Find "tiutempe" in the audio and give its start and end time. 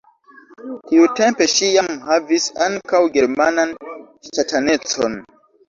0.91-1.47